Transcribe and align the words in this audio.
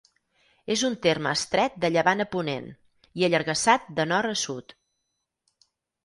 És 0.75 0.83
un 0.87 0.93
terme 1.05 1.33
estret 1.39 1.75
de 1.83 1.91
llevant 1.95 2.23
a 2.25 2.25
ponent 2.35 2.65
i 3.21 3.25
allargassat 3.27 3.85
de 3.99 4.07
nord 4.13 4.31
a 4.37 4.39
sud. 4.45 4.75